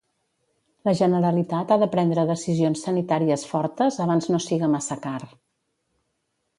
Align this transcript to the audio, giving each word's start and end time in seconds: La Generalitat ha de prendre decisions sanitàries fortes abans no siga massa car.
La 0.87 0.93
Generalitat 1.01 1.73
ha 1.75 1.77
de 1.83 1.89
prendre 1.97 2.25
decisions 2.31 2.87
sanitàries 2.89 3.47
fortes 3.53 4.03
abans 4.09 4.33
no 4.35 4.45
siga 4.49 4.75
massa 4.77 5.03
car. 5.09 5.19